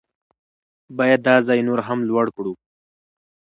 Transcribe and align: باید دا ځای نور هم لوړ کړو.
باید 0.97 1.19
دا 1.27 1.35
ځای 1.47 1.59
نور 1.67 1.79
هم 1.87 1.99
لوړ 2.09 2.25
کړو. 2.35 2.53